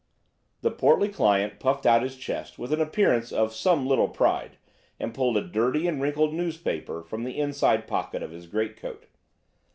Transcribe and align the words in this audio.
The 0.61 0.71
portly 0.71 1.09
client 1.09 1.59
puffed 1.59 1.85
out 1.85 2.01
his 2.01 2.15
chest 2.15 2.57
with 2.57 2.73
an 2.73 2.81
appearance 2.81 3.31
of 3.31 3.53
some 3.53 3.85
little 3.85 4.07
pride 4.09 4.57
and 4.99 5.13
pulled 5.13 5.37
a 5.37 5.43
dirty 5.47 5.85
and 5.85 6.01
wrinkled 6.01 6.33
newspaper 6.33 7.03
from 7.03 7.23
the 7.23 7.37
inside 7.37 7.85
pocket 7.85 8.23
of 8.23 8.31
his 8.31 8.47
greatcoat. 8.47 9.05